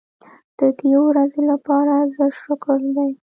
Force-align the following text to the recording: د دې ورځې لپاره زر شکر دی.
د 0.59 0.59
دې 0.79 0.91
ورځې 1.07 1.41
لپاره 1.51 1.93
زر 2.15 2.31
شکر 2.43 2.79
دی. 2.95 3.09